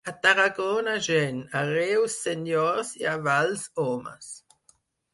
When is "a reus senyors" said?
1.59-2.97